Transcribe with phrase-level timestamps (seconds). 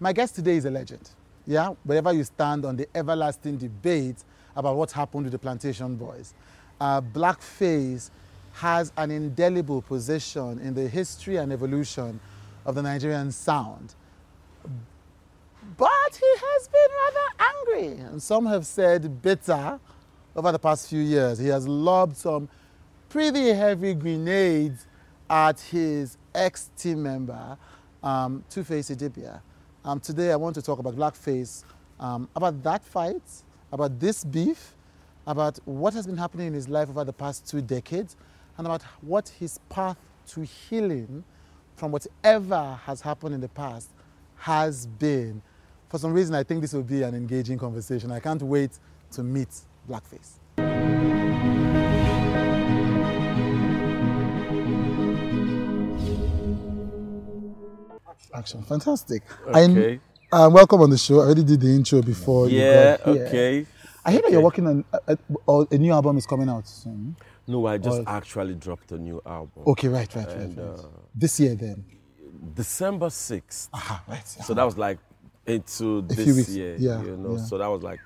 [0.00, 1.10] My guest today is a legend.
[1.44, 4.22] Yeah, wherever you stand on the everlasting debate
[4.54, 6.34] about what happened to the Plantashun Boiz,
[6.80, 8.10] uh, Blackface
[8.52, 12.20] has an indelible position in the history and evolution
[12.64, 13.94] of the Nigerian sound.
[15.76, 19.80] But he has been rather angry, and some have said bitter
[20.36, 21.38] over the past few years.
[21.38, 22.48] He has lobbed some
[23.08, 24.86] pretty heavy grenades
[25.28, 27.58] at his ex team member,
[28.02, 29.40] um, Two Face Idibia.
[29.88, 31.64] Um, today, I want to talk about Blackface,
[31.98, 33.22] um, about that fight,
[33.72, 34.74] about this beef,
[35.26, 38.14] about what has been happening in his life over the past two decades,
[38.58, 39.96] and about what his path
[40.26, 41.24] to healing
[41.76, 43.88] from whatever has happened in the past
[44.36, 45.40] has been.
[45.88, 48.12] For some reason, I think this will be an engaging conversation.
[48.12, 48.72] I can't wait
[49.12, 49.48] to meet
[49.88, 51.27] Blackface.
[58.34, 58.62] Action.
[58.62, 59.22] Fantastic.
[59.46, 60.00] Okay.
[60.32, 61.20] I, uh, welcome on the show.
[61.20, 63.66] I already did the intro before Yeah, okay.
[64.04, 65.16] I hear that you're working on a,
[65.48, 67.16] a, a new album is coming out soon.
[67.46, 69.64] No, I just Or- actually dropped a new album.
[69.66, 70.78] Okay, right, right, right, And, right.
[70.78, 70.82] uh,
[71.14, 71.84] this year then.
[72.54, 73.68] December 6th.
[73.72, 74.26] Aha, right.
[74.28, 74.98] So that was like
[75.46, 76.76] into A this year.
[76.78, 77.44] yeah, You know, yeah.
[77.44, 78.00] so that was like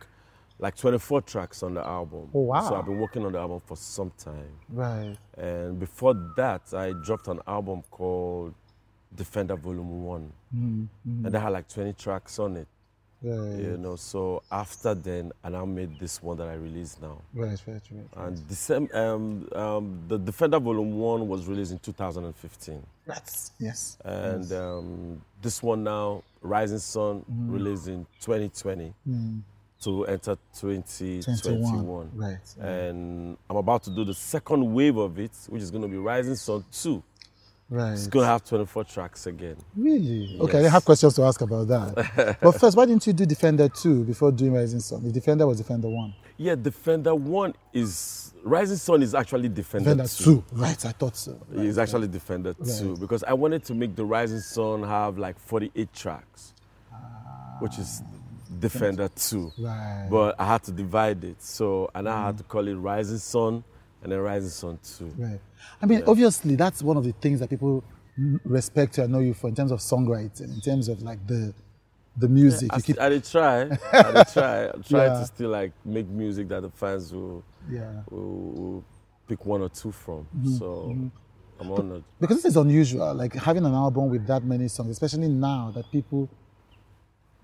[0.58, 2.30] like 24 tracks on the album.
[2.32, 2.68] Oh, wow.
[2.68, 4.52] So I've been working on the album for some time.
[4.68, 5.16] right.
[5.36, 8.54] And before that, I dropped an album called
[9.16, 11.24] Defender Volume One, Mm-hmm.
[11.26, 12.66] and that had like 20 tracks on it.
[13.24, 13.56] Right.
[13.60, 17.18] You know, so after then, and I made this one that I released now.
[17.32, 18.26] Right, right, right.
[18.26, 23.50] And December, um, um, the Defender Volume One was released in 2015, Right.
[23.60, 23.96] Yes.
[24.04, 27.52] and um, this one now, Rising Sun, Mm-hmm.
[27.52, 28.92] released in 2020
[29.82, 31.62] to enter 2021.
[31.62, 32.10] 21.
[32.14, 32.38] Right.
[32.60, 35.96] And I'm about to do the second wave of it, which is going to be
[35.96, 37.02] Rising Sun 2.
[37.72, 37.94] Right.
[37.94, 39.56] It's going to have 24 tracks again.
[39.74, 40.36] Really?
[40.40, 42.36] Okay, I have questions to ask about that.
[42.42, 45.02] but first, why didn't you do Defender 2 before doing Rising Sun?
[45.04, 46.14] The Defender was Defender 1.
[46.36, 50.24] Yeah, Defender 1 is, Rising Sun is actually Defender, Defender 2.
[50.24, 50.44] 2.
[50.52, 51.40] Right, I thought so.
[51.48, 51.64] Right.
[51.64, 52.60] It's actually Defender 2
[52.90, 53.00] Right.
[53.00, 56.52] because I wanted to make the Rising Sun have like 48 tracks,
[56.92, 57.56] ah.
[57.60, 58.02] which is
[58.60, 59.50] Defender 2.
[59.58, 60.08] Right.
[60.10, 61.42] But I had to divide it.
[61.42, 62.38] So, and I had mm-hmm.
[62.38, 63.64] to call it Rising Sun
[64.02, 65.14] and then Rising Sun 2.
[65.18, 65.40] Right.
[65.80, 67.84] I mean, obviously, that's one of the things that people
[68.44, 71.54] respect you and know you for in terms of songwriting, in terms of like the
[72.18, 72.70] the music.
[72.72, 73.62] I, you keep, I did try.
[73.92, 74.66] I did try.
[74.66, 75.20] I'm trying Yeah.
[75.20, 78.02] to still like make music that the fans will, yeah.
[78.10, 78.20] will,
[78.52, 78.84] will
[79.26, 80.26] pick one or two from.
[80.36, 80.56] Mm-hmm.
[80.58, 80.94] So
[81.58, 82.04] I'm honored.
[82.20, 85.90] Because this is unusual, like having an album with that many songs, especially now that
[85.90, 86.28] people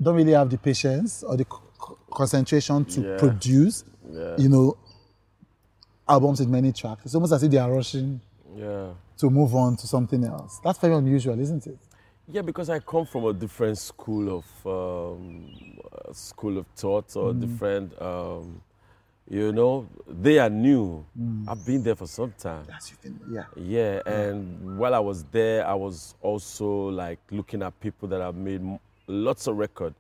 [0.03, 3.17] don't really have the patience or the c- concentration to Yeah.
[3.19, 4.35] produce, Yeah.
[4.37, 4.77] you know,
[6.09, 7.03] albums with many tracks.
[7.05, 8.21] It's almost as if they are rushing
[8.57, 8.93] Yeah.
[9.19, 10.59] to move on to something else.
[10.65, 11.79] That's very unusual, isn't it?
[12.31, 15.51] Yeah, because I come from a different school of um,
[15.93, 17.41] uh, school of thought or Mm.
[17.41, 18.03] different.
[18.03, 18.61] Um,
[19.31, 21.05] you know, they are new.
[21.19, 21.45] Mm.
[21.49, 22.65] I've been there for some time.
[22.69, 23.45] Yes, you've been, yeah.
[23.57, 28.35] Yeah, and while I was there, I was also like looking at people that have
[28.37, 28.63] made
[29.07, 29.95] lots of record.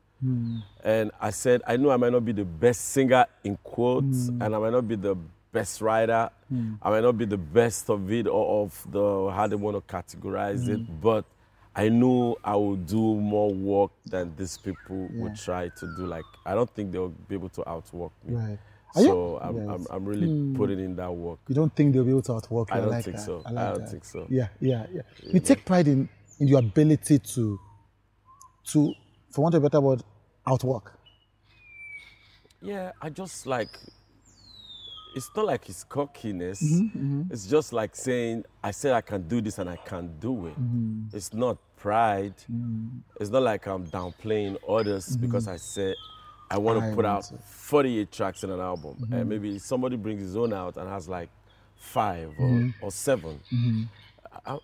[0.82, 4.42] And I said, I know I might not be the best singer in quotes, and
[4.42, 5.14] I might not be the
[5.52, 6.30] best writer.
[6.48, 6.74] Hmm.
[6.82, 9.94] I might not be the best of it or of the how they want to
[9.94, 11.00] categorize it, hmm.
[11.00, 11.24] but
[11.74, 15.22] I knew I would do more work than these people Yeah.
[15.22, 16.06] would try to do.
[16.06, 18.34] Like I don't think they'll be able to outwork me.
[18.36, 18.58] Right.
[18.96, 19.68] Are you- So I'm, Yes.
[19.68, 20.56] I'm, I'm really hmm.
[20.56, 21.38] putting in that work.
[21.48, 22.76] You don't think they'll be able to outwork you?
[22.76, 23.24] I don't like think that.
[23.26, 23.42] so.
[23.44, 23.90] I, I don't that.
[23.90, 24.26] think so.
[24.28, 25.02] Yeah, yeah, yeah.
[25.22, 26.08] You take pride in,
[26.40, 27.60] in your ability to,
[28.72, 28.94] to,
[29.30, 30.02] for want of a better word,
[30.46, 30.98] outwork.
[32.60, 33.68] Yeah, I just like.
[35.14, 36.62] It's not like it's cockiness.
[36.62, 40.46] Mm-hmm, It's just like saying, I said I can do this and I can't do
[40.46, 40.60] it.
[40.60, 41.16] Mm-hmm.
[41.16, 42.34] It's not pride.
[43.20, 45.94] It's not like I'm downplaying others because I said
[46.50, 46.90] I want Mm-hmm.
[46.90, 48.94] To put out 48 tracks in an album.
[49.00, 49.12] Mm-hmm.
[49.14, 51.28] And maybe somebody brings his own out and has like
[51.76, 52.84] five or, Mm-hmm.
[52.84, 53.40] or 7
[54.46, 54.58] I- I-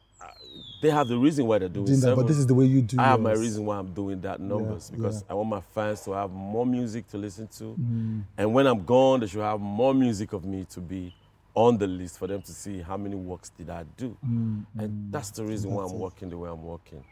[0.85, 2.83] they have the reason why they're doing, Doing that, but this is the way you
[2.83, 3.01] do it.
[3.01, 5.33] I have my reason why I'm doing that numbers because yeah.
[5.33, 7.65] I want my fans to have more music to listen to.
[7.65, 8.21] Mm-hmm.
[8.37, 11.15] And when I'm gone, they should have more music of me to be
[11.55, 14.17] on the list for them to see how many works did I do.
[14.25, 14.81] Mm-hmm.
[14.81, 17.03] And that's the reason why I'm working the way I'm working.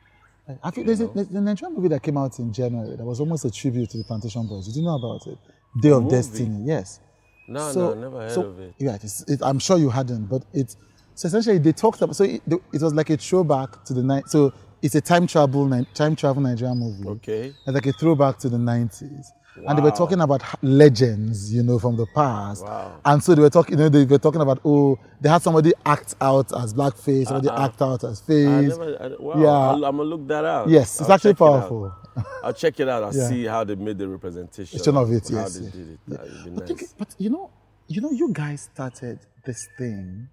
[0.63, 3.21] I think there's a, there's a Nigerian movie that came out in January that was
[3.21, 4.67] almost a tribute to the Plantashun Boiz.
[4.67, 5.39] Did you know about it?
[5.81, 6.17] Day of movie?
[6.17, 6.65] Destiny.
[6.67, 7.01] Yes.
[7.49, 8.75] No, So- no, never heard so- of it.
[8.79, 10.77] Yeah, it's, it, I'm sure you hadn't, but it's
[11.23, 12.17] so essentially they talked about.
[12.17, 14.29] So it, it was like a throwback to the night.
[14.29, 14.53] So
[14.83, 17.09] it's a time travel time travel Nigerian movie.
[17.09, 17.55] Okay.
[17.65, 19.27] It's like a throwback to the 90s.
[19.69, 22.65] And they were talking about legends, you know, from the past.
[22.65, 22.99] Wow.
[23.05, 25.73] And so they were talking, you know, they were talking about, oh, they had somebody
[25.87, 27.67] act out as blackface, somebody uh-huh.
[27.67, 28.69] act out as I face.
[28.77, 29.47] never, I, wow, Yeah.
[29.49, 30.69] I'll, I'm gonna look that out.
[30.71, 31.95] yes, it's I'll actually check it powerful.
[32.43, 33.05] I'll check it out.
[33.05, 33.29] I'll Yeah.
[33.29, 35.99] see how they made the representation Version of it, how yes, they did it.
[36.09, 36.79] That would be But, nice.
[36.79, 37.51] think- but you know,
[37.87, 40.29] you know, you guys started this thing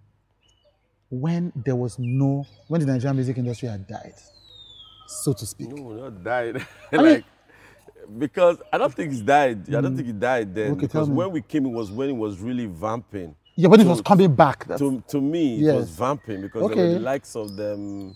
[1.10, 4.14] when there was no, when the Nigerian music industry had died,
[5.08, 5.70] so to speak.
[5.70, 6.56] No, not died.
[6.92, 7.26] mean- like
[8.18, 9.74] because I don't think it's died.
[9.74, 10.72] I don't think it died then.
[10.72, 13.36] Okay, because when we came, it was when it was really vamping.
[13.56, 14.66] Yeah, when it was coming back.
[14.66, 15.76] That's, To to me, it Yes.
[15.76, 18.16] was vamping because there were the likes of them.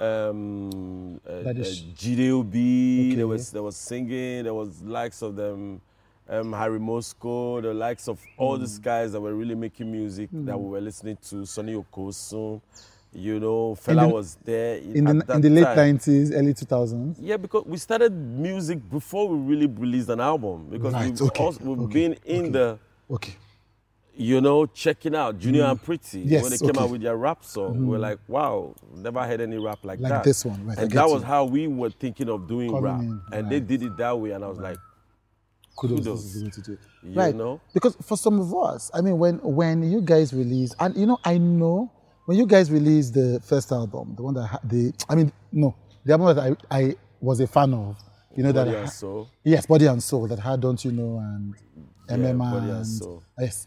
[0.00, 5.80] Um, uh, uh, GDOB, there was there was singing, there was likes of them,
[6.28, 8.82] um, Harry Mosco, the likes of all these Mm.
[8.82, 11.44] guys that were really making music that we were listening to.
[11.44, 12.60] Sonny Okosun,
[13.12, 15.98] you know, Fela the- was there in the, in the late time.
[15.98, 17.16] 90s, early 2000s.
[17.20, 20.68] Yeah, because we started music before we really released an album.
[20.70, 22.50] Because Right, we've, okay, also, we've okay, been in okay.
[22.50, 22.78] the,
[23.10, 23.34] Okay.
[24.16, 26.20] you know, checking out Junior and Pretty.
[26.20, 29.58] Yes, when they came out with their rap song, we're like, wow, never heard any
[29.58, 30.24] rap like, Like that.
[30.24, 31.12] this one, right, And that you.
[31.14, 33.00] was how we were thinking of doing rap.
[33.00, 34.30] in, and they did it that way.
[34.30, 34.78] And I was like,
[35.76, 35.98] Kudos.
[35.98, 36.22] Kudos.
[36.24, 36.78] This is to do.
[37.02, 37.34] You right.
[37.34, 37.60] know?
[37.74, 41.18] Because for some of us, I mean, when when you guys release, and you know,
[41.24, 41.90] I know
[42.26, 45.74] when you guys released the first album, the one that the, I mean, no,
[46.04, 47.96] the album that I, I was a fan of,
[48.36, 49.28] you know, that Body ha- and Soul.
[49.44, 51.54] yes, Body and Soul, that had Don't You Know and
[52.08, 53.22] Yeah, MMA Body and and Soul.
[53.38, 53.66] yes.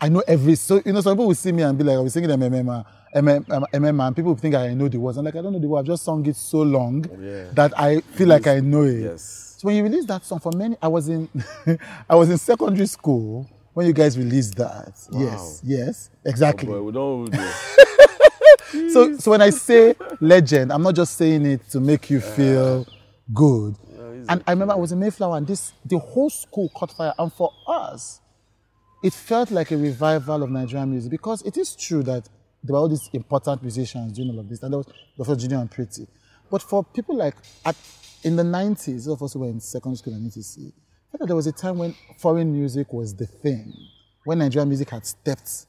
[0.00, 2.00] I know every so you know some people will see me and be like oh,
[2.00, 5.16] I was singing MMA, MMA, MMA and people think I know the words.
[5.16, 5.80] I'm like I don't know the words.
[5.88, 7.50] I've just sung it so long Yeah.
[7.54, 9.00] that I feel like I know it.
[9.02, 9.43] Yes.
[9.64, 11.26] So when you released that song, for many, I was in,
[12.10, 14.92] I was in secondary school when you guys released that.
[15.10, 16.68] Yes, yes, exactly.
[16.68, 17.34] But we don't
[18.92, 22.86] so, so when I say legend, I'm not just saying it to make you feel
[23.32, 23.74] good.
[24.28, 27.14] And I remember I was in Mayflower, and this the whole school caught fire.
[27.18, 28.20] And for us,
[29.02, 32.28] it felt like a revival of Nigerian music because it is true that
[32.62, 35.36] there were all these important musicians doing all of this, and there was Dr.
[35.36, 36.06] Junior and Pretty.
[36.50, 37.76] But for people like at
[38.22, 40.72] in the 90s, those of us who were in secondary school and ETC,
[41.12, 43.72] I felt there was a time when foreign music was the thing,
[44.24, 45.66] when Nigerian music had stepped,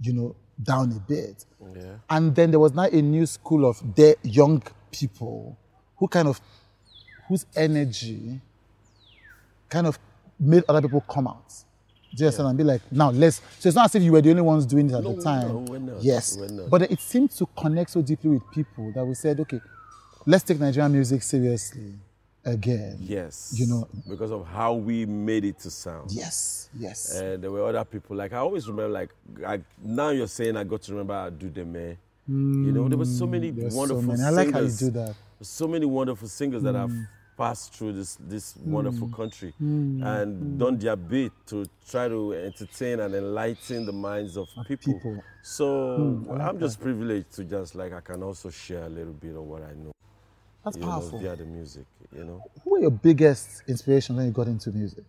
[0.00, 1.44] you know, down a bit.
[1.74, 1.94] Yeah.
[2.10, 5.58] And then there was now a new school of de- young people
[5.96, 6.40] who kind of,
[7.28, 8.40] whose energy
[9.68, 9.98] kind of
[10.38, 11.48] made other people come out.
[12.14, 12.48] Do you understand?
[12.48, 13.40] And be like, now let's.
[13.58, 15.22] So it's not as if you were the only ones doing it at No, the
[15.22, 15.48] time.
[15.48, 16.02] no, we're not.
[16.02, 16.36] Yes.
[16.36, 16.68] We're not.
[16.68, 19.60] But it seemed to connect so deeply with people that we said, okay,
[20.26, 21.94] let's take Nigerian music seriously
[22.44, 22.96] again.
[23.00, 23.54] Yes.
[23.56, 26.10] You know- because of how we made it to sound.
[26.10, 26.68] Yes.
[26.78, 27.14] Yes.
[27.14, 28.16] And there were other people.
[28.16, 28.92] Like I always remember.
[28.92, 29.10] Like
[29.46, 31.98] I, now you're saying I got to remember the man.
[32.28, 34.22] you know, there were so many mm, so wonderful many.
[34.22, 34.36] I singers.
[34.36, 35.14] like how you do that.
[35.40, 37.06] So many wonderful singers that have mm.
[37.36, 39.16] passed through this this wonderful mm.
[39.16, 44.94] country and done their bit to try to entertain and enlighten the minds of people.
[44.94, 45.22] people.
[45.42, 49.42] So I'm just privileged to just like I can also share a little bit of
[49.42, 49.92] what I know.
[50.64, 51.86] That's you know, via the music.
[52.16, 52.44] You know.
[52.62, 55.04] Who were your biggest inspiration when you got into music?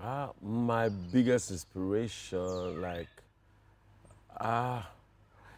[0.00, 3.08] Ah, my biggest inspiration, like,
[4.40, 4.88] ah,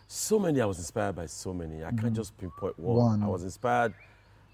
[0.07, 0.61] so many.
[0.61, 1.85] I was inspired by so many.
[1.85, 2.97] I can't just pinpoint one.
[2.97, 3.23] One.
[3.23, 3.95] I was inspired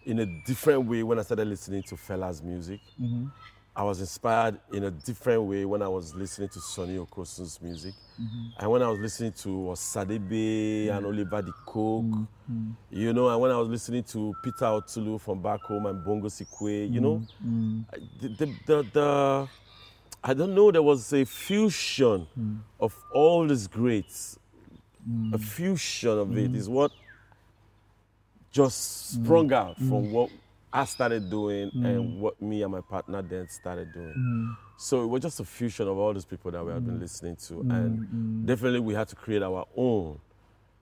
[0.04, 2.80] in a different way when I started listening to Fela's music.
[3.76, 7.92] I was inspired in a different way when I was listening to Sonny Okosun's music.
[8.18, 8.46] Mm-hmm.
[8.58, 10.96] And when I was listening to Osadebe mm-hmm.
[10.96, 12.70] and Oliver De Coque, mm-hmm.
[12.90, 16.42] you know, and when I was listening to Peter Otulu from back home and Bongos
[16.42, 17.22] Ikwue, you know,
[17.92, 19.48] I- the, the, the, the,
[20.24, 22.26] I don't know, there was a fusion
[22.80, 24.38] of all these greats.
[25.34, 26.90] A fusion of it is what
[28.50, 30.30] just sprung out from what
[30.72, 32.18] I started doing and mm.
[32.18, 34.14] what me and my partner then started doing.
[34.16, 34.56] Mm.
[34.76, 37.00] So it was just a fusion of all these people that we had been mm.
[37.00, 37.60] listening to.
[37.60, 40.18] And definitely we had to create our own.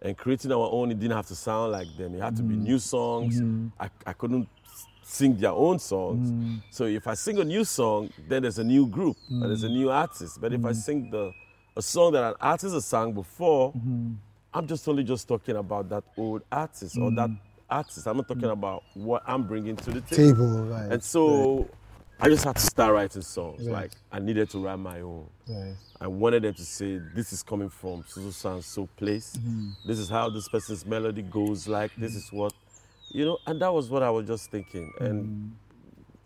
[0.03, 2.15] And creating our own, it didn't have to sound like them.
[2.15, 3.41] It had to be new songs.
[3.79, 4.49] I, I couldn't
[5.03, 6.61] sing their own songs.
[6.71, 9.69] So if I sing a new song, then there's a new group and there's a
[9.69, 10.41] new artist.
[10.41, 11.33] But if I sing the
[11.77, 13.73] a song that an artist has sung before,
[14.53, 17.31] I'm just only just talking about that old artist or that
[17.75, 18.07] artist.
[18.07, 20.35] I'm not talking about what I'm bringing to the table.
[20.35, 20.93] Table, right.
[20.93, 21.69] And so
[22.21, 23.67] I just had to start writing songs.
[23.67, 23.73] Right.
[23.83, 25.27] Like I needed to write my own.
[25.49, 25.75] Right.
[26.01, 29.37] I wanted them to say, this is coming from so so so place.
[29.39, 29.71] Mm-hmm.
[29.89, 31.91] This is how this person's melody goes like.
[31.97, 32.53] This is what,
[33.11, 34.93] you know, and that was what I was just thinking.
[35.01, 35.49] And Mm-hmm.